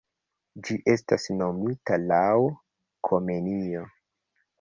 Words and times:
Ĝi 0.67 0.77
estas 0.93 1.27
nomita 1.41 1.99
laŭ 2.05 2.33
Komenio. 3.09 3.85